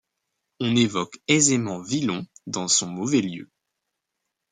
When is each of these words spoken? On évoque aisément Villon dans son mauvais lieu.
On 0.59 0.75
évoque 0.75 1.19
aisément 1.27 1.79
Villon 1.83 2.25
dans 2.47 2.67
son 2.67 2.87
mauvais 2.87 3.21
lieu. 3.21 3.51